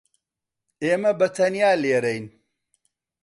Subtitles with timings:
[0.83, 2.25] ئێمە بەتەنیا لێرەین.